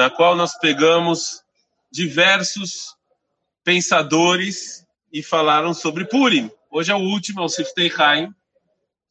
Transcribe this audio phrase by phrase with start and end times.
[0.00, 1.42] na qual nós pegamos
[1.92, 2.96] diversos
[3.62, 6.50] pensadores e falaram sobre Purim.
[6.70, 8.34] Hoje é o último, é o Siftei Haim.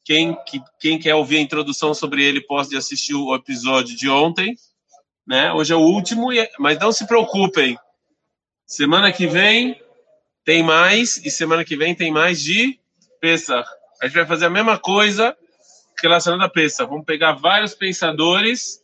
[0.04, 4.56] Quem, que, quem quer ouvir a introdução sobre ele pode assistir o episódio de ontem.
[5.24, 5.52] Né?
[5.52, 7.78] Hoje é o último, é, mas não se preocupem.
[8.66, 9.80] Semana que vem
[10.44, 12.80] tem mais, e semana que vem tem mais de
[13.20, 13.68] Pesach.
[14.02, 15.36] A gente vai fazer a mesma coisa
[16.02, 16.90] relacionada a Pesach.
[16.90, 18.82] Vamos pegar vários pensadores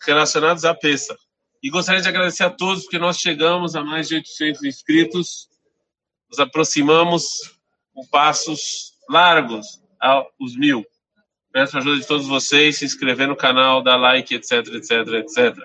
[0.00, 1.21] relacionados a Pesach.
[1.62, 5.48] E gostaria de agradecer a todos, porque nós chegamos a mais de 800 inscritos,
[6.28, 7.56] nos aproximamos
[7.94, 10.84] com passos largos aos mil.
[11.52, 15.56] Peço a ajuda de todos vocês, se inscrever no canal, dar like, etc, etc, etc.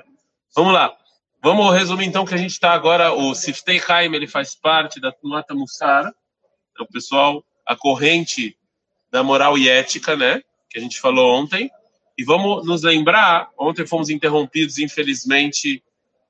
[0.55, 0.95] Vamos lá.
[1.41, 5.11] Vamos resumir então que a gente está agora, o Siftei Haim, ele faz parte da
[5.11, 6.13] Tnuata Mussar,
[6.77, 8.55] é o pessoal, a corrente
[9.09, 11.71] da moral e ética, né, que a gente falou ontem.
[12.17, 15.83] E vamos nos lembrar, ontem fomos interrompidos, infelizmente,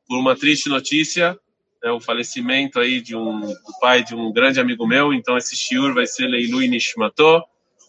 [0.08, 1.38] por uma triste notícia,
[1.84, 5.56] né, o falecimento aí de um do pai de um grande amigo meu, então esse
[5.56, 7.44] shiur vai ser Leilu Nishmato,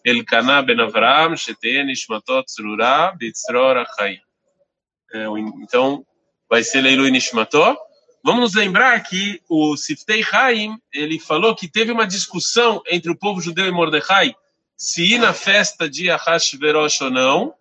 [0.04, 4.20] Elkanah Ben Avraham, Sheteh Nishmato Tzrura, Bitzror Achai.
[5.12, 5.24] É,
[5.62, 6.04] então,
[6.48, 7.76] vai ser Leilu Nishmato.
[8.22, 13.16] Vamos nos lembrar que o Siftei Haim, ele falou que teve uma discussão entre o
[13.16, 14.34] povo judeu e Mordecai
[14.76, 17.54] se ir na festa de Ahashverosh ou não,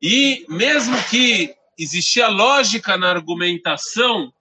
[0.00, 4.32] e mesmo que existia lógica na argumentação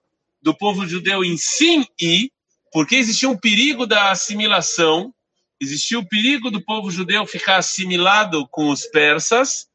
[0.42, 2.32] do povo judeu em sim ir,
[2.72, 5.14] porque existia um perigo da assimilação,
[5.60, 9.68] existia o perigo do povo judeu ficar assimilado com os persas,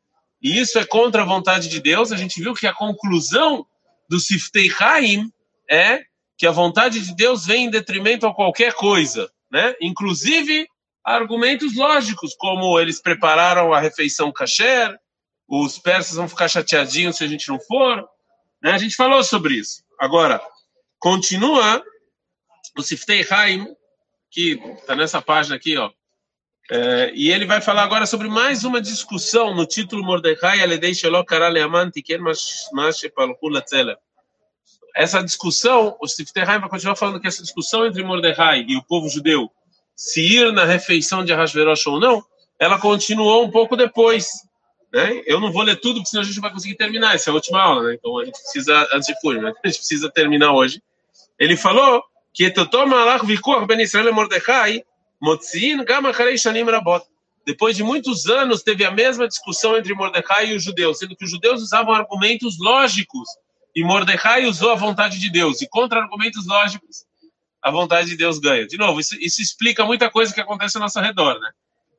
[0.42, 2.12] e isso é contra a vontade de Deus.
[2.12, 3.66] A gente viu que a conclusão
[4.08, 5.32] do Siftei Haim
[5.70, 6.02] é
[6.36, 9.74] que a vontade de Deus vem em detrimento a qualquer coisa, né?
[9.80, 10.68] Inclusive
[11.02, 14.98] argumentos lógicos, como eles prepararam a refeição kasher,
[15.48, 18.08] os persas vão ficar chateadinhos se a gente não for,
[18.62, 18.72] né?
[18.72, 19.84] A gente falou sobre isso.
[19.98, 20.40] Agora,
[20.98, 21.82] continua
[22.76, 23.66] o Siftei Haim,
[24.30, 25.90] que está nessa página aqui, ó.
[26.70, 31.22] É, e ele vai falar agora sobre mais uma discussão no título Mordecai Aledei Shelo
[31.22, 32.20] Karaleaman Tiken
[34.96, 38.82] Essa discussão, o Siftei Haim vai continuar falando que essa discussão entre Mordecai e o
[38.82, 39.50] povo judeu,
[39.94, 42.24] se ir na refeição de Ahasverosh ou não,
[42.58, 44.28] ela continuou um pouco depois.
[44.94, 45.22] Né?
[45.26, 47.16] Eu não vou ler tudo, porque senão a gente não vai conseguir terminar.
[47.16, 47.94] Essa é a última aula, né?
[47.94, 49.48] Então a gente precisa, antes de Purim, né?
[49.64, 50.80] a gente precisa terminar hoje.
[51.36, 52.48] Ele falou que
[57.44, 61.24] depois de muitos anos, teve a mesma discussão entre Mordecai e os judeus, sendo que
[61.24, 63.28] os judeus usavam argumentos lógicos
[63.74, 65.60] e Mordecai usou a vontade de Deus.
[65.60, 67.04] E contra argumentos lógicos,
[67.60, 68.66] a vontade de Deus ganha.
[68.66, 71.50] De novo, isso, isso explica muita coisa que acontece ao nosso redor, né?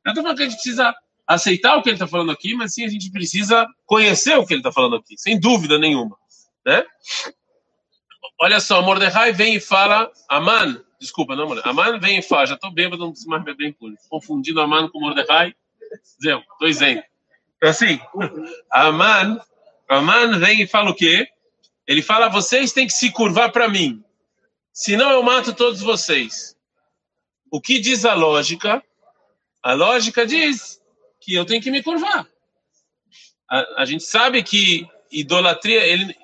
[0.05, 0.95] Não estou falando que a gente precisa
[1.27, 4.53] aceitar o que ele está falando aqui, mas sim a gente precisa conhecer o que
[4.53, 6.15] ele está falando aqui, sem dúvida nenhuma,
[6.65, 6.85] né?
[8.39, 12.55] Olha só, Mordecai vem e fala, Aman, desculpa, não, Mordecai, Aman vem e fala, já
[12.55, 15.55] estou bêbado, não preciso mais beber em público, confundindo Aman com Mordecai,
[16.19, 17.03] estou isento.
[17.57, 17.99] Então, assim,
[18.71, 19.39] Aman,
[19.89, 21.27] Aman vem e fala o quê?
[21.87, 24.03] Ele fala, vocês têm que se curvar para mim,
[24.73, 26.55] senão eu mato todos vocês.
[27.51, 28.83] O que diz a lógica?
[29.63, 30.81] A lógica diz
[31.25, 32.27] que eu tenho que me curvar.
[33.49, 36.15] A, a gente sabe que idolatria, ele,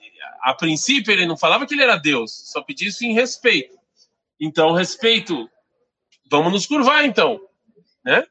[0.42, 3.76] a princípio ele não falava que ele era Deus, só pedia isso em respeito.
[4.40, 5.50] Então, respeito,
[6.30, 7.42] vamos nos curvar então,
[8.06, 8.24] né?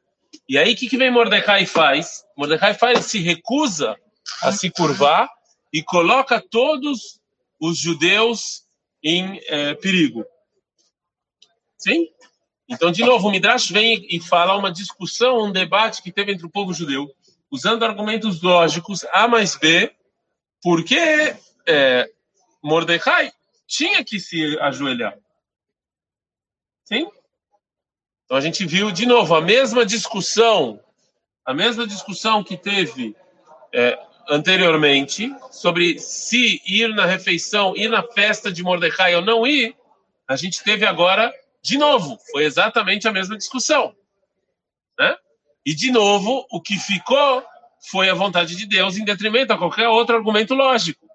[0.47, 2.25] E aí, o que, que vem Mordecai faz?
[2.37, 3.97] Mordecai faz, se recusa
[4.41, 5.29] a se curvar
[5.73, 7.19] e coloca todos
[7.59, 8.63] os judeus
[9.03, 10.25] em é, perigo.
[11.77, 12.07] Sim?
[12.71, 16.45] Então, de novo, o Midrash vem e fala uma discussão, um debate que teve entre
[16.45, 17.13] o povo judeu,
[17.51, 19.93] usando argumentos lógicos, A mais B,
[20.63, 21.35] porque
[21.67, 22.09] é,
[22.63, 23.33] Mordecai
[23.67, 25.17] tinha que se ajoelhar.
[26.85, 27.09] Sim?
[28.23, 30.79] Então a gente viu de novo a mesma discussão,
[31.45, 33.13] a mesma discussão que teve
[33.73, 33.99] é,
[34.29, 39.75] anteriormente sobre se ir na refeição, ir na festa de Mordecai ou não ir,
[40.25, 42.17] a gente teve agora de novo.
[42.31, 43.95] Foi exatamente a mesma discussão.
[44.99, 45.15] Né?
[45.65, 47.45] E de novo, o que ficou
[47.89, 51.05] foi a vontade de Deus em detrimento a qualquer outro argumento lógico.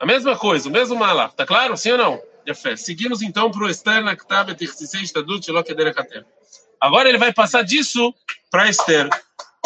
[0.00, 1.76] A mesma coisa, o mesmo malaf, tá claro?
[1.76, 2.28] Sim ou não?
[2.54, 2.76] fé.
[2.76, 5.46] Seguimos então para o Esther Naktab Estadut
[6.80, 8.14] Agora ele vai passar disso
[8.50, 9.08] para Esther.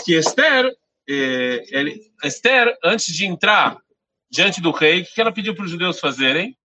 [0.04, 0.74] Que Esther,
[1.08, 3.78] eh, ele, Esther, antes de entrar
[4.30, 6.56] diante do rei, o que ela pediu para os judeus fazerem?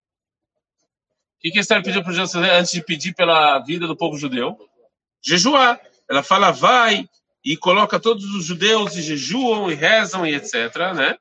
[1.37, 4.17] O que, que Esther pediu para os judeus antes de pedir pela vida do povo
[4.17, 4.57] judeu?
[5.23, 5.79] Jejuar.
[6.09, 7.07] Ela fala, vai
[7.45, 10.75] e coloca todos os judeus e jejuam e rezam e etc.
[10.95, 11.15] Né?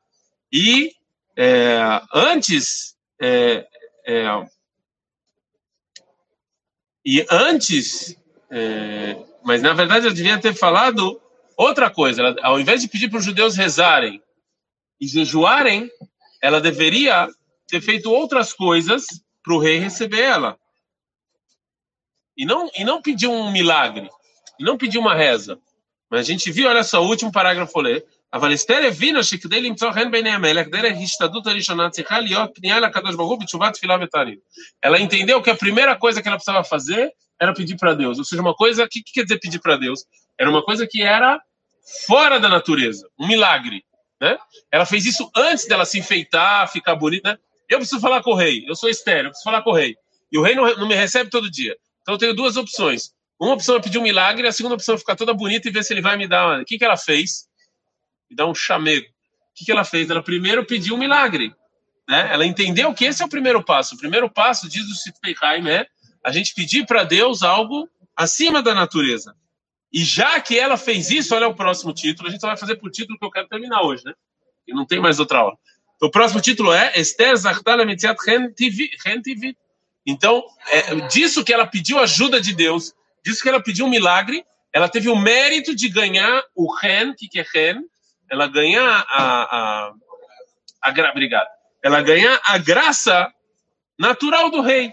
[0.51, 0.93] E
[1.37, 3.67] é, antes, é,
[4.07, 4.47] é,
[7.05, 8.17] e antes,
[8.51, 11.21] é, mas na verdade eu devia ter falado
[11.59, 12.23] outra coisa.
[12.23, 14.23] Ela, ao invés de pedir para os judeus rezarem
[14.99, 15.91] e jejuarem,
[16.41, 17.29] ela deveria
[17.69, 19.07] ter feito outras coisas
[19.46, 20.58] para o rei receber ela.
[22.38, 24.10] E não, e não pedir um milagre,
[24.60, 25.60] e não pedir uma reza.
[26.10, 28.06] Mas a gente viu, olha só, o último parágrafo ler.
[28.34, 33.16] אבל אסתר הבינה שכדי למצוא חן בעיני המלך, דרך השתדלות הראשונה צריכה להיות פנייה לקדוש
[33.16, 34.40] ברוך הוא בתשובה, תפילה ותענית.
[34.86, 37.12] Ela entendeu que a primeira coisa que ela precisava fazer
[37.42, 38.20] era pedir para Deus.
[38.20, 40.06] Ou seja, uma coisa, o que, que quer dizer pedir para Deus?
[40.40, 41.42] Era uma coisa que era
[42.08, 43.84] fora da natureza, um milagre.
[44.22, 44.38] Né?
[44.72, 47.32] Ela fez isso antes dela se enfeitar, ficar bonita.
[47.32, 47.38] Né?
[47.69, 49.97] Eu preciso falar com o rei, eu sou estéreo, eu preciso falar com o rei.
[50.31, 51.77] E o rei não, não me recebe todo dia.
[52.03, 53.13] Então eu tenho duas opções.
[53.39, 55.85] Uma opção é pedir um milagre, a segunda opção é ficar toda bonita e ver
[55.85, 56.61] se ele vai me dar.
[56.61, 57.47] O que, que ela fez?
[58.31, 59.07] Me dar um chamego.
[59.07, 60.09] O que, que ela fez?
[60.09, 61.55] Ela primeiro pediu um milagre.
[62.09, 62.33] Né?
[62.33, 63.95] Ela entendeu que esse é o primeiro passo.
[63.95, 65.87] O primeiro passo, diz o Sitpei Haim, é
[66.25, 69.35] a gente pedir para Deus algo acima da natureza.
[69.93, 72.29] E já que ela fez isso, olha o próximo título.
[72.29, 74.15] A gente só vai fazer por título que eu quero terminar hoje, né?
[74.67, 75.57] E não tem mais outra aula.
[76.01, 79.57] O próximo título é Esther Zartala Metziat Ren TV.
[80.07, 82.95] Então, é, disso que ela pediu ajuda de Deus,
[83.25, 87.29] disso que ela pediu um milagre, ela teve o mérito de ganhar o Ren, que,
[87.29, 87.81] que é Ren,
[88.31, 89.93] ela ganhar a, a,
[90.83, 91.49] a, a obrigado,
[91.83, 93.33] ela ganhar a graça
[93.99, 94.93] natural do rei.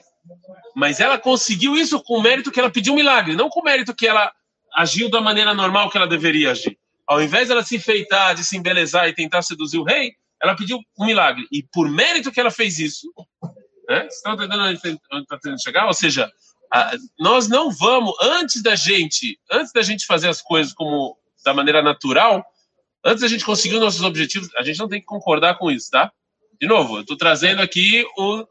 [0.73, 3.63] Mas ela conseguiu isso com o mérito que ela pediu um milagre, não com o
[3.63, 4.31] mérito que ela
[4.73, 6.77] agiu da maneira normal que ela deveria agir.
[7.05, 10.79] Ao invés dela se enfeitar, de se embelezar e tentar seduzir o rei, ela pediu
[10.99, 11.47] um milagre.
[11.49, 13.07] E por mérito que ela fez isso,
[13.87, 14.07] né?
[14.07, 15.87] Estão entendendo onde está tentando chegar?
[15.87, 16.29] Ou seja,
[16.71, 21.53] a, nós não vamos, antes da gente, antes da gente fazer as coisas como da
[21.53, 22.45] maneira natural,
[23.05, 25.89] antes da gente conseguir os nossos objetivos, a gente não tem que concordar com isso,
[25.89, 26.11] tá?
[26.59, 28.45] De novo, eu estou trazendo aqui o.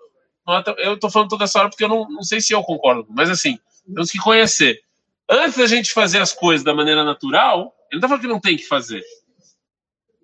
[0.79, 3.31] Eu estou falando toda essa hora porque eu não, não sei se eu concordo, mas
[3.31, 4.81] assim, temos que conhecer.
[5.29, 8.41] Antes da gente fazer as coisas da maneira natural, ele não está falando que não
[8.41, 9.03] tem que fazer.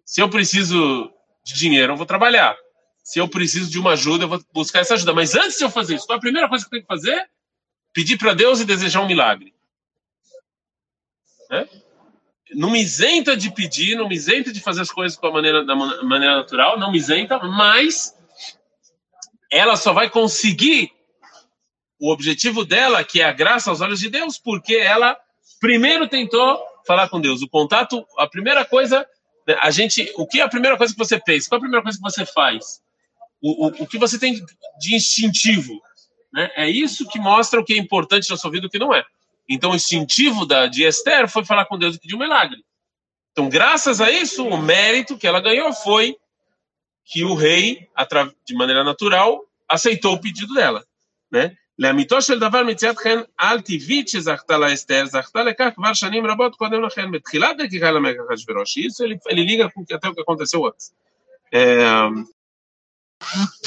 [0.05, 1.13] Se eu preciso
[1.49, 2.57] de dinheiro, eu vou trabalhar.
[3.03, 5.15] Se eu preciso de uma ajuda, eu vou buscar essa ajuda.
[5.15, 7.29] Mas antes de eu fazer isso, é a primeira coisa que eu tenho que fazer?
[7.93, 9.55] Pedir para Deus e desejar um milagre.
[11.51, 11.67] Né?
[12.55, 15.65] Não me isenta de pedir, não me isenta de fazer as coisas com a maneira,
[15.65, 18.15] da maneira natural, não me isenta, mas
[19.51, 20.93] ela só vai conseguir
[21.99, 25.19] o objetivo dela, que é a graça aos olhos de Deus, porque ela
[25.61, 27.43] primeiro tentou falar com Deus.
[27.43, 29.07] O contato, a primeira coisa,
[29.61, 31.47] a gente, o que é a primeira coisa que você fez?
[31.47, 32.83] Qual é a primeira coisa que você faz?
[33.41, 34.45] O, o, o que você tem
[34.79, 35.81] de instintivo?
[36.33, 36.51] Né?
[36.57, 38.95] É isso que mostra o que é importante na sua vida e o que não
[38.95, 39.05] é.
[39.49, 42.63] Então, o instintivo da, de Esther foi falar com Deus e pedir um milagre.
[43.33, 46.17] Então, graças a isso, o mérito que ela ganhou foi
[47.05, 47.89] que o rei,
[48.47, 50.85] de maneira natural, aceitou o pedido dela.
[51.31, 51.57] Né?
[51.80, 56.84] לאמיתו של דבר מציאת חן על טבעית שזכתה לאסתר, זכתה לכך כבר שנים רבות קודם
[56.84, 58.78] לכן, בתחילת דרכך למלך אחשוורוש.
[58.78, 60.94] Isso ele, ele liga com até o que aconteceu antes.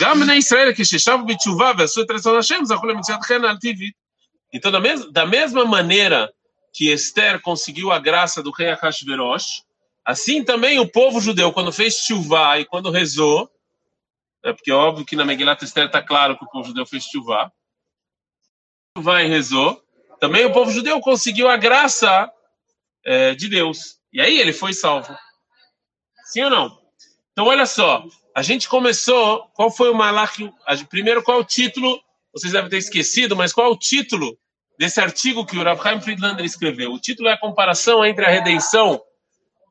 [0.00, 4.06] גם בני ישראל, כששבו בתשובה ועשו את רצון השם, זכו למציאת חן על טבעית.
[4.52, 6.32] Então, da, mes da mesma maneira
[6.72, 9.62] que Esther conseguiu a graça do rei Ahasverosh,
[10.04, 13.50] assim também o povo judeu, quando fez chuvá e quando rezou,
[14.44, 17.04] é porque é óbvio que na Megilat Esther está claro que o povo judeu fez
[17.04, 17.50] chuvá,
[18.97, 19.81] vai e rezou,
[20.19, 22.29] também o povo judeu conseguiu a graça
[23.05, 23.97] é, de Deus.
[24.11, 25.15] E aí ele foi salvo.
[26.25, 26.81] Sim ou não?
[27.31, 28.03] Então, olha só.
[28.35, 29.47] A gente começou.
[29.53, 30.37] Qual foi o malach?
[30.89, 32.01] Primeiro, qual é o título?
[32.33, 34.37] Vocês devem ter esquecido, mas qual é o título
[34.77, 36.91] desse artigo que o Rav Chaim Friedlander escreveu?
[36.91, 39.01] O título é a comparação entre a redenção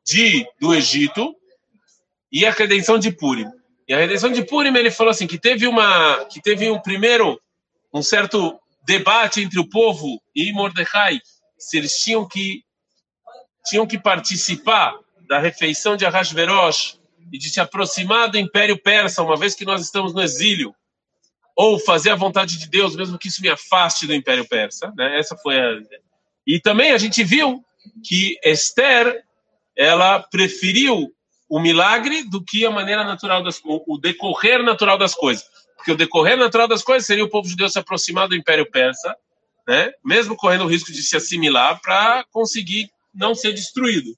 [0.05, 1.35] de, do Egito
[2.31, 3.47] e a redenção de Purim.
[3.87, 7.39] E a redenção de Purim, ele falou assim, que teve uma, que teve um primeiro,
[7.93, 8.59] um certo
[8.91, 11.21] debate entre o povo e Mordecai
[11.57, 12.61] se eles tinham que
[13.65, 14.93] tinham que participar
[15.29, 16.99] da refeição de Ahasverosh
[17.31, 20.75] e de se aproximar do Império Persa, uma vez que nós estamos no exílio,
[21.55, 24.91] ou fazer a vontade de Deus, mesmo que isso me afaste do Império Persa.
[24.97, 25.19] Né?
[25.19, 25.79] Essa foi a...
[26.45, 27.63] E também a gente viu
[28.03, 29.23] que Esther
[29.77, 31.13] ela preferiu
[31.47, 35.50] o milagre do que a maneira natural das o decorrer natural das coisas
[35.81, 39.15] porque o decorrer natural das coisas seria o povo judeu se aproximar do Império Persa,
[39.67, 39.91] né?
[40.05, 44.15] mesmo correndo o risco de se assimilar para conseguir não ser destruído.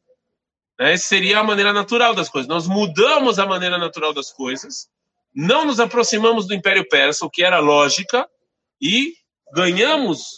[0.77, 0.91] Né?
[0.91, 2.49] Essa seria a maneira natural das coisas.
[2.49, 4.89] Nós mudamos a maneira natural das coisas,
[5.33, 8.27] não nos aproximamos do Império Persa, o que era lógica,
[8.81, 9.13] e
[9.53, 10.35] ganhamos,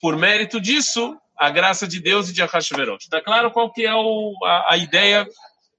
[0.00, 3.04] por mérito disso, a graça de Deus e de Ahashverosh.
[3.04, 5.24] Está claro qual que é o, a, a, ideia,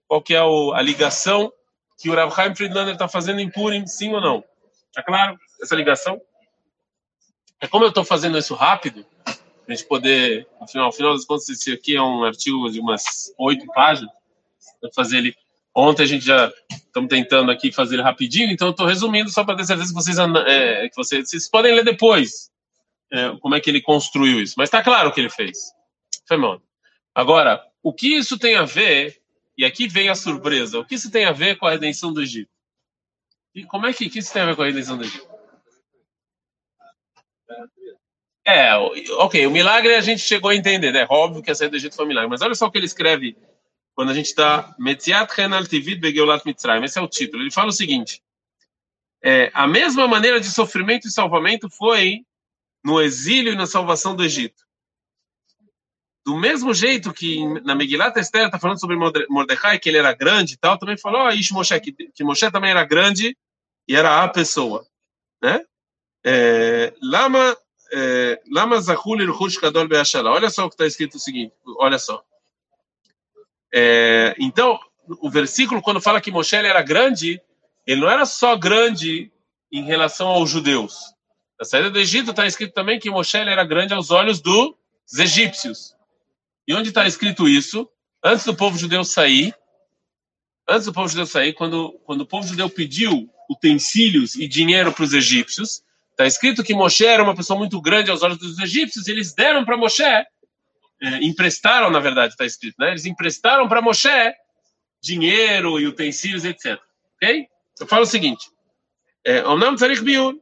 [0.07, 1.51] qual que é o, a ligação
[1.99, 4.43] que o Rav Chaim Friedlander está fazendo em Purim, sim ou não?
[4.93, 6.21] Tá claro essa ligação?
[7.59, 9.05] É como eu estou fazendo isso rápido,
[9.67, 13.33] a gente poder, no final, final das contas, esse aqui é um artigo de umas
[13.39, 14.11] oito páginas,
[14.81, 15.35] vou fazer ele.
[15.75, 19.43] Ontem a gente já estamos tentando aqui fazer ele rapidinho, então eu estou resumindo só
[19.43, 22.51] para ter certeza que vocês, é, que vocês, vocês podem ler depois
[23.11, 24.55] é, como é que ele construiu isso.
[24.57, 25.57] Mas está claro o que ele fez.
[26.27, 26.59] Foi bom.
[27.15, 29.17] Agora, o que isso tem a ver,
[29.57, 32.21] e aqui vem a surpresa, o que isso tem a ver com a redenção do
[32.21, 32.52] Egito?
[33.53, 35.27] E como é que, que isso tem a ver com a do Egito?
[38.45, 41.05] É, ok, o milagre a gente chegou a entender, né?
[41.09, 42.85] Óbvio que a saída do Egito foi um milagre, mas olha só o que ele
[42.85, 43.37] escreve
[43.95, 45.63] quando a gente está Metziat Renal
[46.83, 47.43] esse é o título.
[47.43, 48.21] Ele fala o seguinte:
[49.23, 52.25] é, a mesma maneira de sofrimento e salvamento foi
[52.83, 54.63] no exílio e na salvação do Egito.
[56.25, 58.95] Do mesmo jeito que na Megillat Esther está falando sobre
[59.29, 62.71] Mordecai, que ele era grande e tal, também falou, oh, Moshe, que, que Moshe também
[62.71, 63.35] era grande
[63.87, 64.85] e era a pessoa.
[65.41, 65.61] Né?
[66.25, 67.57] É, lama
[67.93, 70.31] é, Lama Zahul Irhush Kadol Be'ashala.
[70.31, 72.23] Olha só o que está escrito o seguinte, olha só.
[73.73, 74.79] É, então,
[75.19, 77.41] o versículo, quando fala que Moshe era grande,
[77.85, 79.31] ele não era só grande
[79.71, 81.13] em relação aos judeus.
[81.59, 84.75] Na saída do Egito está escrito também que Moshe era grande aos olhos dos
[85.17, 85.95] egípcios.
[86.67, 87.89] E onde está escrito isso?
[88.23, 89.53] Antes do povo judeu sair,
[90.67, 95.03] antes do povo judeu sair, quando, quando o povo judeu pediu utensílios e dinheiro para
[95.03, 99.07] os egípcios, está escrito que Moshe era uma pessoa muito grande aos olhos dos egípcios,
[99.07, 100.25] e eles deram para Moshe, é,
[101.21, 102.91] emprestaram, na verdade, está escrito, né?
[102.91, 104.33] Eles emprestaram para Moshe
[105.01, 106.79] dinheiro e utensílios, etc.
[107.15, 107.47] Ok?
[107.79, 108.45] Eu falo o seguinte:
[109.25, 110.35] é, o nome Tzarich Biur.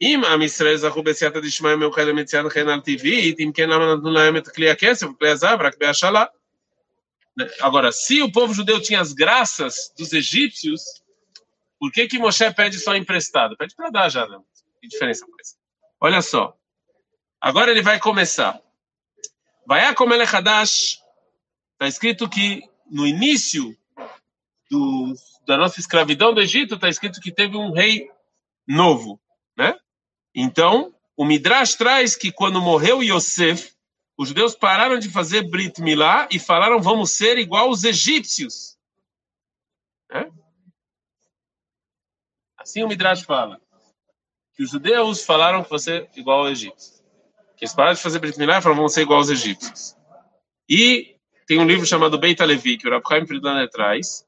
[0.00, 4.10] אם עם ישראל זכו בסייעתא דשמיא מיוחדת מציאת חן על טבעית, אם כן למה נתנו
[4.10, 6.24] להם את כלי הכסף, כלי הזהב, רק בהשאלה?
[7.60, 10.82] Agora, se o povo judeu tinha as graças dos egípcios,
[11.78, 13.56] por que que Moshe pede só emprestado?
[13.56, 14.44] Pede para dar já, não.
[14.80, 15.56] Que diferença faz?
[15.98, 16.54] Olha só.
[17.40, 18.60] Agora ele vai começar.
[19.66, 21.00] Vai a comer Hadash.
[21.72, 23.76] Está escrito que no início
[24.70, 25.14] do,
[25.46, 28.10] da nossa escravidão do Egito, está escrito que teve um rei
[28.66, 29.20] novo, né?
[30.39, 33.73] Então, o Midrash traz que quando morreu Yosef,
[34.15, 38.77] os judeus pararam de fazer Brit Milá e falaram: vamos ser igual os egípcios.
[40.11, 40.31] Né?
[42.55, 43.59] Assim o Midrash fala.
[44.53, 47.03] Que os judeus falaram que você é igual ao egípcio.
[47.55, 49.95] Que eles pararam de fazer Brit Milá e falaram: vamos ser igual aos egípcios.
[50.69, 51.15] E
[51.47, 54.23] tem um livro chamado Beit Levi, que o Rav Chaim Friedlander traz,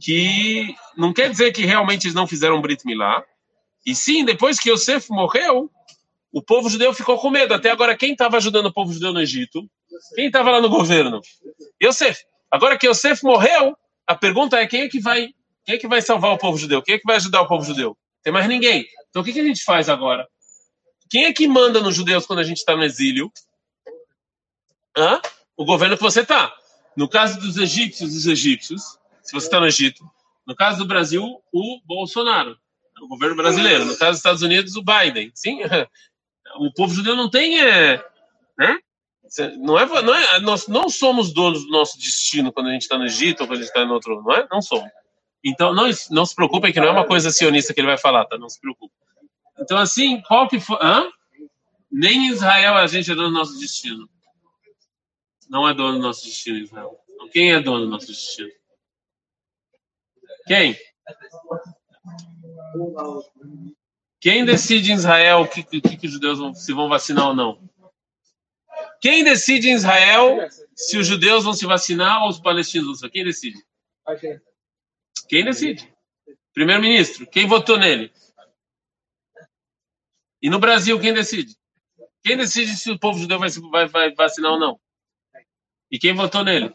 [0.00, 3.22] que não quer dizer que realmente eles não fizeram Brit Milá,
[3.86, 5.70] e sim, depois que Yosef morreu,
[6.32, 7.54] o povo judeu ficou com medo.
[7.54, 9.68] Até agora, quem estava ajudando o povo judeu no Egito?
[10.14, 11.20] Quem estava lá no governo?
[11.82, 12.24] Yosef.
[12.50, 13.76] Agora que Yosef morreu,
[14.06, 15.28] a pergunta é quem é que vai,
[15.64, 16.82] quem é que vai salvar o povo judeu?
[16.82, 17.96] Quem é que vai ajudar o povo judeu?
[18.22, 18.86] Tem mais ninguém.
[19.10, 20.26] Então o que, que a gente faz agora?
[21.10, 23.30] Quem é que manda nos judeus quando a gente está no exílio?
[24.96, 25.20] Hã?
[25.56, 26.52] O governo que você está.
[26.96, 30.04] No caso dos egípcios, os egípcios, se você está no Egito.
[30.46, 32.58] No caso do Brasil, o Bolsonaro
[33.00, 33.84] o governo brasileiro.
[33.84, 35.30] No caso dos Estados Unidos, o Biden.
[35.34, 35.60] Sim,
[36.58, 37.60] o povo judeu não tem.
[37.60, 38.04] É,
[38.58, 38.78] né?
[39.58, 42.96] Não é, não é, nós não somos donos do nosso destino quando a gente está
[42.96, 44.22] no Egito ou quando a gente está em outro.
[44.22, 44.46] Não é?
[44.50, 44.88] Não somos.
[45.42, 48.24] Então, não, não se preocupem que não é uma coisa sionista que ele vai falar,
[48.26, 48.38] tá?
[48.38, 48.94] Não se preocupe.
[49.58, 50.78] Então, assim, qual que foi.
[50.80, 51.08] Hã?
[51.90, 54.08] Nem Israel a gente é dono do nosso destino.
[55.48, 56.98] Não é dono do nosso destino, Israel.
[57.32, 58.50] Quem é dono do nosso destino?
[60.46, 60.76] Quem?
[64.20, 67.70] Quem decide em Israel que, que, que os judeus vão, se vão vacinar ou não?
[69.00, 70.38] Quem decide em Israel
[70.74, 73.62] se os judeus vão se vacinar ou os palestinos vão Quem decide?
[75.28, 75.92] Quem decide?
[76.52, 77.26] Primeiro-ministro.
[77.26, 78.12] Quem votou nele?
[80.40, 81.56] E no Brasil, quem decide?
[82.22, 84.80] Quem decide se o povo judeu vai, vai, vai vacinar ou não?
[85.90, 86.74] E quem votou nele?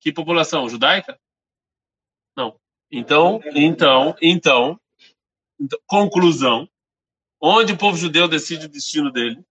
[0.00, 0.68] Que população?
[0.68, 1.18] Judaica?
[2.96, 4.80] Então, então, então,
[5.58, 6.68] então, conclusão,
[7.40, 9.44] onde o povo judeu decide o destino dele?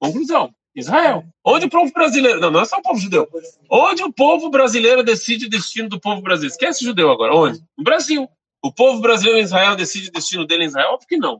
[0.00, 1.24] Conclusão, Israel.
[1.44, 3.28] Onde o povo brasileiro, não, não é só o povo judeu.
[3.70, 6.52] Onde o povo brasileiro decide o destino do povo brasileiro?
[6.52, 7.36] Esquece judeu agora.
[7.36, 7.60] Onde?
[7.78, 8.28] No Brasil.
[8.60, 10.94] O povo brasileiro em Israel decide o destino dele em Israel?
[10.94, 11.36] Óbvio que não.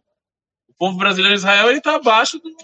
[0.68, 2.54] O povo brasileiro em Israel está abaixo do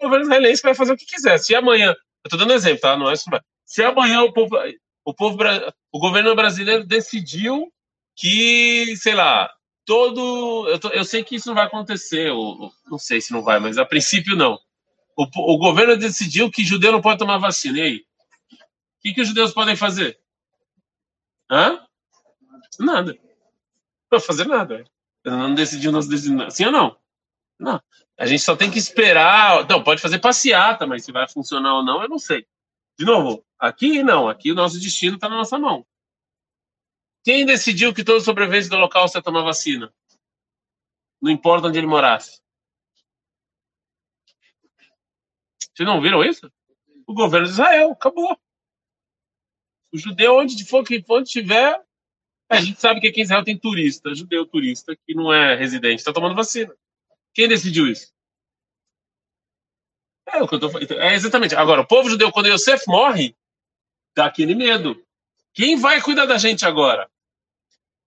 [0.00, 1.36] governo israelense que vai fazer o que quiser.
[1.38, 2.96] Se amanhã, eu estou dando exemplo, tá?
[2.96, 3.24] Não é isso.
[3.66, 4.56] Se amanhã o povo,
[5.04, 5.38] o povo,
[5.90, 7.72] o governo brasileiro decidiu
[8.16, 9.52] que, sei lá,
[9.84, 13.42] todo, eu, tô, eu sei que isso não vai acontecer, ou, não sei se não
[13.42, 14.58] vai, mas a princípio não.
[15.16, 17.78] O, o governo decidiu que judeu não pode tomar vacina.
[17.78, 17.96] E aí?
[17.98, 20.18] O que, que os judeus podem fazer?
[21.50, 21.84] Hã?
[22.78, 23.18] Nada.
[24.10, 24.84] Não fazer nada.
[25.24, 26.54] Não decidiu, nós decidimos.
[26.54, 26.96] Sim ou não?
[27.58, 27.82] Não.
[28.18, 29.68] A gente só tem que esperar.
[29.68, 32.46] Não, pode fazer passeata, mas se vai funcionar ou não, eu não sei.
[32.98, 34.28] De novo, aqui não.
[34.28, 35.86] Aqui o nosso destino está na nossa mão.
[37.24, 39.92] Quem decidiu que todos os sobreviventes do Holocausto ia tomar vacina?
[41.20, 42.42] Não importa onde ele morasse.
[45.74, 46.52] Vocês não viram isso?
[47.06, 48.36] O governo de Israel, acabou.
[49.92, 51.80] O judeu, onde for que onde tiver,
[52.48, 55.96] a gente sabe que aqui em Israel tem turista, judeu turista, que não é residente,
[55.96, 56.74] está tomando vacina.
[57.32, 58.11] Quem decidiu isso?
[60.26, 61.54] É o que eu tô É exatamente.
[61.54, 63.36] Agora, o povo judeu, quando Yosef morre,
[64.14, 65.02] dá aquele medo.
[65.54, 67.08] Quem vai cuidar da gente agora?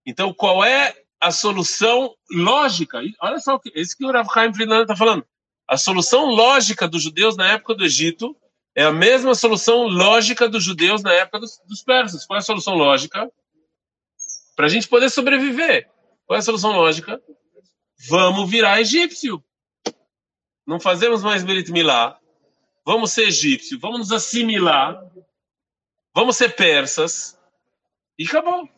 [0.06, 3.02] Então, qual é a solução lógica?
[3.22, 5.26] Olha só, esse que o Rav Chaim está falando.
[5.68, 8.36] A solução lógica dos judeus na época do Egito
[8.76, 12.26] é a mesma solução lógica dos judeus na época dos, dos persas.
[12.26, 13.32] Qual é a solução lógica?
[14.56, 15.90] Para a gente poder sobreviver.
[16.26, 17.22] Qual é a solução lógica?
[18.10, 19.44] Vamos virar egípcio.
[20.66, 22.20] Não fazemos mais Berit Milá.
[22.86, 23.80] Vamos ser egípcio.
[23.80, 25.00] Vamos nos assimilar.
[26.14, 27.40] Vamos ser persas.
[28.18, 28.70] E acabou.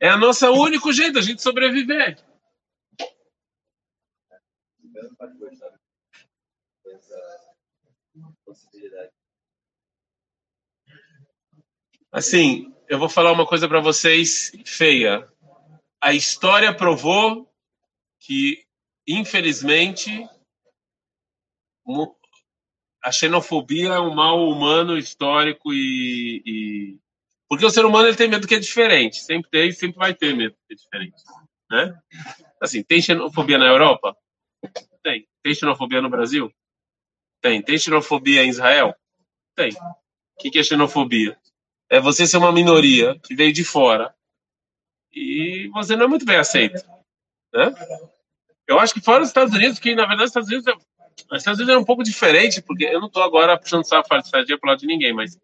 [0.00, 2.18] É o nosso único jeito, a gente sobreviver.
[12.10, 15.26] Assim, eu vou falar uma coisa para vocês feia.
[15.98, 17.50] A história provou
[18.18, 18.66] que,
[19.06, 20.28] infelizmente,
[23.02, 26.98] a xenofobia é um mal humano histórico e, e,
[27.48, 29.18] porque o ser humano ele tem medo que é diferente.
[29.18, 31.22] Sempre tem sempre vai ter medo que é diferente
[31.70, 31.98] né?
[32.60, 34.16] Assim tem xenofobia na Europa?
[35.02, 35.26] Tem.
[35.42, 36.52] Tem xenofobia no Brasil?
[37.40, 37.62] Tem.
[37.62, 38.94] Tem xenofobia em Israel?
[39.56, 39.72] Tem.
[39.72, 41.36] O que é xenofobia?
[41.90, 44.14] É você ser uma minoria que veio de fora
[45.12, 46.82] e você não é muito bem aceito
[47.52, 47.74] né?
[48.66, 50.72] Eu acho que fora dos Estados Unidos que na verdade os Estados Unidos é
[51.30, 54.08] os Estados Unidos é um pouco diferente, porque eu não estou agora puxando saco
[54.44, 55.38] de para lado de ninguém, mas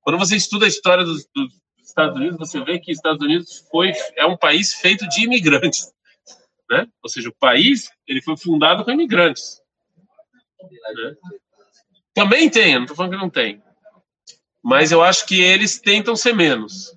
[0.00, 3.64] quando você estuda a história dos, dos, Estados Unidos, você vê que os Estados Unidos
[3.70, 5.92] foi, é um país feito de imigrantes.
[6.68, 6.86] Né?
[7.02, 9.62] Ou seja, o país ele foi fundado com imigrantes.
[10.60, 11.14] Né?
[12.12, 13.62] Também tem, não estou falando que não tem.
[14.62, 16.92] Mas eu acho que eles tentam ser menos.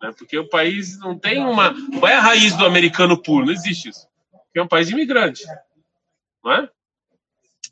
[0.00, 0.12] Né?
[0.16, 1.74] Porque o país não tem uma.
[1.98, 3.46] Qual é a raiz do americano puro?
[3.46, 4.06] Não existe isso.
[4.30, 5.42] Porque é um país de imigrante.
[6.44, 6.70] Não é?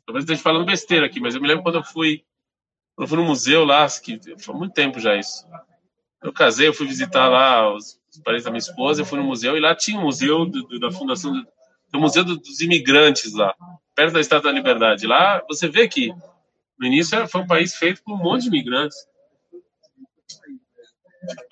[0.09, 2.23] Talvez esteja falando besteira aqui, mas eu me lembro quando eu fui,
[2.95, 5.45] quando eu fui no museu lá, que foi muito tempo já isso.
[6.19, 9.55] Eu casei, eu fui visitar lá os, parentes da minha esposa, eu fui no museu
[9.55, 11.47] e lá tinha um museu do, do, da fundação do,
[11.91, 13.55] do museu dos imigrantes lá,
[13.95, 15.05] perto da Estátua da Liberdade.
[15.05, 16.11] Lá você vê que
[16.79, 18.97] no início foi um país feito por um monte de imigrantes.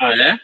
[0.02, 0.40] Ah, é?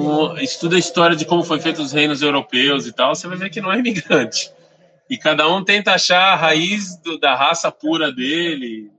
[0.00, 3.36] Então, estuda a história de como foi feito os reinos europeus e tal, você vai
[3.36, 4.52] ver que não é imigrante.
[5.08, 8.90] E cada um tenta achar a raiz do, da raça pura dele.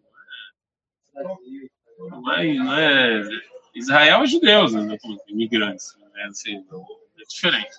[1.98, 3.24] Não é, não é
[3.74, 4.98] Israel é judeus, né?
[5.28, 5.96] imigrantes.
[6.14, 6.24] Né?
[6.26, 7.76] Assim, é diferente.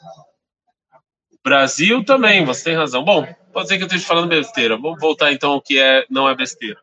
[1.43, 3.05] Brasil também, você tem razão.
[3.05, 4.77] Bom, pode ser que eu esteja falando besteira.
[4.77, 6.81] Vamos voltar então ao que é, não é besteira.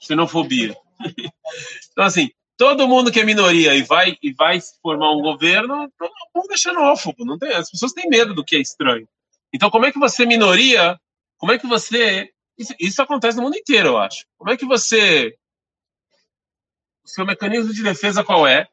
[0.00, 0.76] Xenofobia.
[1.92, 2.30] então, assim,
[2.60, 6.58] todo mundo que é minoria e vai e vai formar um governo, todo mundo é
[6.58, 9.08] xenófobo, não tem, as pessoas têm medo do que é estranho.
[9.50, 11.00] Então, como é que você minoria?
[11.38, 14.26] Como é que você isso, isso acontece no mundo inteiro, eu acho.
[14.36, 15.34] Como é que você
[17.02, 18.68] o seu mecanismo de defesa qual é?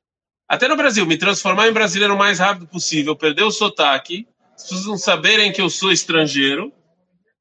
[0.50, 4.64] Até no Brasil, me transformar em brasileiro o mais rápido possível, perder o sotaque, as
[4.64, 6.74] pessoas não saberem que eu sou estrangeiro,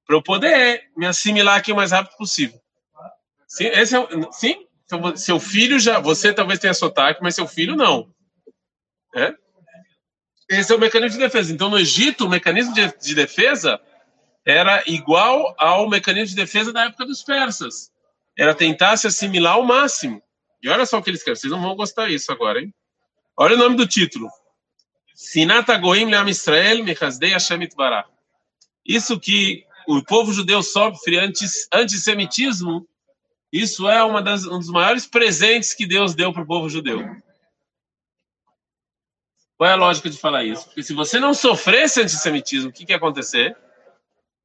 [0.06, 2.60] para eu poder me assimilar aqui o mais rápido possível.
[3.48, 4.65] Sim, esse é, sim?
[4.86, 5.98] Então, seu filho já.
[5.98, 8.08] Você talvez tenha sotaque, mas seu filho não.
[9.14, 9.34] É?
[10.48, 11.52] Esse é o mecanismo de defesa.
[11.52, 13.80] Então, no Egito, o mecanismo de, de defesa
[14.44, 17.90] era igual ao mecanismo de defesa da época dos persas.
[18.38, 20.22] Era tentar se assimilar ao máximo.
[20.62, 21.36] E olha só o que eles querem.
[21.38, 22.72] Vocês não vão gostar disso agora, hein?
[23.36, 24.30] Olha o nome do título.
[25.14, 28.06] Sinata Goim Leam Israel Mechazdei Hashem Itbarah.
[28.84, 32.86] Isso que o povo judeu sofre antes, antissemitismo
[33.60, 37.04] isso é uma das, um dos maiores presentes que Deus deu para o povo judeu.
[39.56, 40.66] Qual é a lógica de falar isso?
[40.66, 43.56] Porque se você não sofresse antissemitismo, o que, que ia acontecer?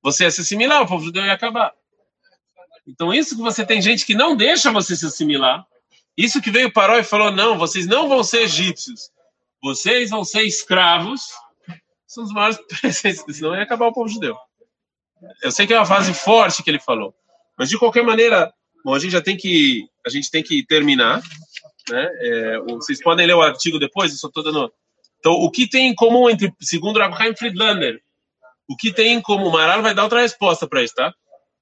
[0.02, 1.74] Você ia se assimilar, o povo judeu ia acabar.
[2.88, 5.66] Então, isso que você tem gente que não deixa você se assimilar,
[6.18, 9.12] isso que veio Paró e falou: não, vocês não vão ser egípcios,
[9.62, 11.22] vocês vão ser escravos,
[12.08, 14.38] são os maiores presentes, senão ia acabar o povo judeu.
[15.44, 17.14] Eu sei que é uma fase forte que ele falou,
[17.58, 18.52] mas de qualquer maneira,
[18.84, 21.22] Bom, a gente já tem que a gente tem que terminar,
[21.90, 22.10] né?
[22.20, 24.12] É, vocês podem ler o artigo depois.
[24.12, 24.72] Eu só estou dando.
[25.20, 28.02] Então, o que tem em comum entre segundo Rabbi Friedlander,
[28.68, 29.52] o que tem em comum?
[29.52, 31.14] Maral vai dar outra resposta para isso, tá?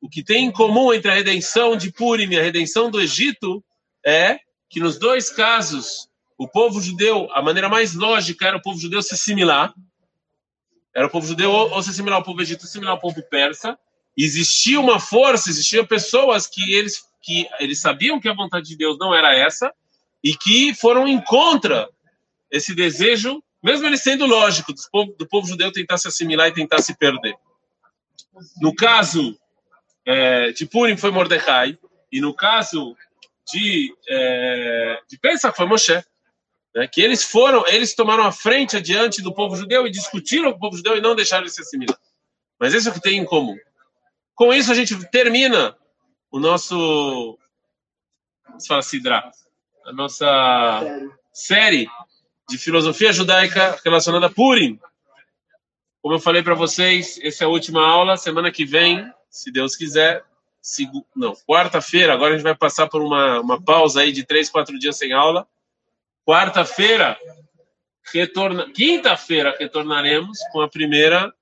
[0.01, 3.63] O que tem em comum entre a redenção de Purim e a redenção do Egito
[4.05, 8.79] é que nos dois casos o povo judeu, a maneira mais lógica era o povo
[8.79, 9.73] judeu se assimilar,
[10.95, 13.77] era o povo judeu ou se assimilar ao povo egito, assimilar ao povo persa.
[14.17, 18.97] Existia uma força, existiam pessoas que eles que eles sabiam que a vontade de Deus
[18.97, 19.73] não era essa
[20.23, 21.89] e que foram em contra
[22.51, 26.53] esse desejo, mesmo ele sendo lógico, do povo, do povo judeu tentar se assimilar e
[26.53, 27.36] tentar se perder.
[28.62, 29.38] No caso
[30.05, 31.77] é, de Purim foi Mordecai
[32.12, 32.95] e no caso
[33.51, 36.03] de é, de Pesach foi Moshe
[36.75, 40.58] né, que eles foram, eles tomaram a frente adiante do povo judeu e discutiram com
[40.58, 41.97] o povo judeu e não deixaram ele se assimilar.
[42.60, 43.58] Mas isso é o que tem em comum.
[44.36, 45.75] Com isso a gente termina
[46.31, 47.37] o nosso,
[48.57, 49.31] se fala Sidra,
[49.85, 50.83] a nossa
[51.33, 51.87] série
[52.47, 54.79] de filosofia judaica relacionada a Purim.
[56.01, 58.17] Como eu falei para vocês, essa é a última aula.
[58.17, 60.23] Semana que vem, se Deus quiser,
[61.15, 62.13] não, quarta-feira.
[62.13, 65.13] Agora a gente vai passar por uma, uma pausa aí de três, quatro dias sem
[65.13, 65.47] aula.
[66.25, 67.17] Quarta-feira,
[68.13, 68.71] retorna...
[68.71, 71.33] quinta-feira, retornaremos com a primeira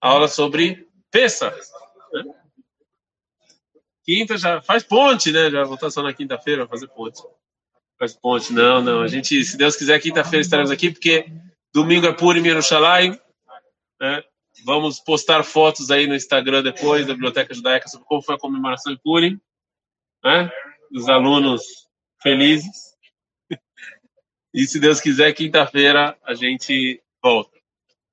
[0.00, 1.50] aula sobre peça.
[2.12, 2.24] Né?
[4.08, 5.50] Quinta já faz ponte, né?
[5.50, 7.22] Já voltar só na quinta-feira, fazer ponte.
[7.98, 9.02] Faz ponte, não, não.
[9.02, 11.30] A gente, se Deus quiser, quinta-feira estaremos aqui, porque
[11.74, 13.18] domingo é Purim Yerushalayim.
[14.00, 14.24] Né?
[14.64, 18.94] Vamos postar fotos aí no Instagram depois da Biblioteca Judaica sobre como foi a comemoração
[18.94, 19.38] em Purim.
[20.24, 20.50] Né?
[20.90, 21.62] Os alunos
[22.22, 22.96] felizes.
[24.54, 27.58] E se Deus quiser, quinta-feira a gente volta.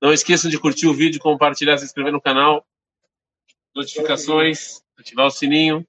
[0.02, 2.68] Não esqueçam de curtir o vídeo, compartilhar, se inscrever no canal,
[3.74, 5.86] notificações, ativar o sininho.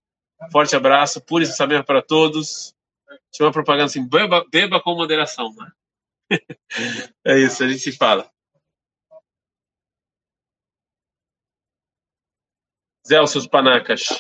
[0.51, 2.75] Forte abraço, pure saber para todos.
[3.33, 5.55] Tinha uma propaganda assim, beba, beba com moderação.
[5.55, 5.73] Né?
[7.25, 8.31] é isso, a gente se fala.
[13.07, 14.09] Zé, os seus panacas.